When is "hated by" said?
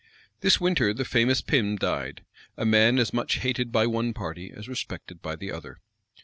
3.35-3.85